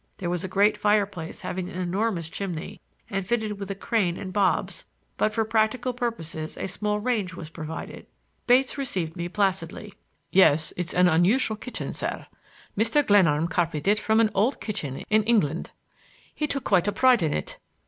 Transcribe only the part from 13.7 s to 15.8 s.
it from an old kitchen in England.